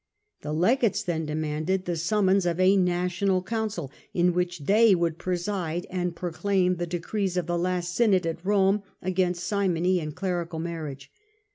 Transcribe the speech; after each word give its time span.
The 0.41 0.51
legates 0.51 1.03
then 1.03 1.27
demanded 1.27 1.85
the 1.85 1.95
summons 1.95 2.47
of 2.47 2.59
a 2.59 2.75
national 2.75 3.43
council, 3.43 3.91
in 4.15 4.33
which 4.33 4.61
they 4.61 4.95
would 4.95 5.19
preside 5.19 5.85
and 5.91 6.15
proclaim 6.15 6.77
the 6.77 6.87
decrees 6.87 7.37
of 7.37 7.45
the 7.45 7.55
last 7.55 7.93
synod 7.93 8.25
at 8.25 8.43
Rome 8.43 8.81
against 9.03 9.43
simony 9.43 9.99
and 9.99 10.15
clerical 10.15 10.57
marriage. 10.57 11.11